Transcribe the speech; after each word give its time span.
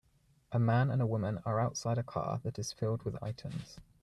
A 0.51 0.57
man 0.57 0.89
and 0.89 0.99
a 0.99 1.05
woman 1.05 1.43
are 1.45 1.59
outside 1.59 1.99
a 1.99 2.03
car 2.03 2.39
that 2.41 2.57
is 2.57 2.73
filled 2.73 3.03
with 3.03 3.21
items. 3.21 3.79